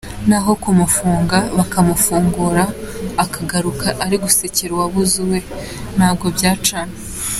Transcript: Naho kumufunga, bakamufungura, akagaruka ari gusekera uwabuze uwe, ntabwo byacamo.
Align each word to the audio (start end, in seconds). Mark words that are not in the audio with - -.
Naho 0.29 0.51
kumufunga, 0.63 1.37
bakamufungura, 1.57 2.63
akagaruka 3.23 3.87
ari 4.05 4.15
gusekera 4.23 4.71
uwabuze 4.73 5.15
uwe, 5.25 5.39
ntabwo 5.95 6.25
byacamo. 6.35 6.95